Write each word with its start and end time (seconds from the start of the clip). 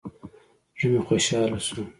زړه 0.79 0.89
مې 0.91 1.01
خوشاله 1.07 1.59
سو. 1.67 1.81